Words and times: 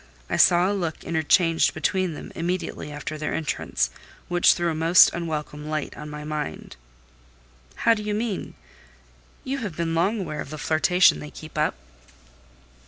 I 0.31 0.35
saw 0.35 0.67
a 0.67 0.73
look 0.73 1.03
interchanged 1.03 1.75
between 1.75 2.15
them 2.15 2.31
immediately 2.33 2.91
after 2.91 3.19
their 3.19 3.35
entrance, 3.35 3.91
which 4.29 4.55
threw 4.55 4.71
a 4.71 4.73
most 4.73 5.11
unwelcome 5.13 5.69
light 5.69 5.95
on 5.95 6.09
my 6.09 6.23
mind." 6.23 6.75
"How 7.75 7.93
do 7.93 8.01
you 8.01 8.15
mean? 8.15 8.55
You 9.43 9.59
have 9.59 9.77
been 9.77 9.93
long 9.93 10.19
aware 10.21 10.41
of 10.41 10.49
the 10.49 10.57
flirtation 10.57 11.19
they 11.19 11.29
keep 11.29 11.55
up?" 11.55 11.75